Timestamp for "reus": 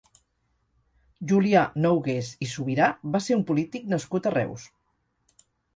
4.41-4.71